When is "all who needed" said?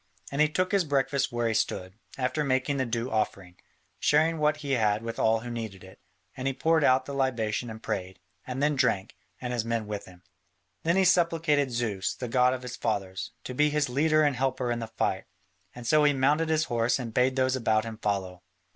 5.19-5.83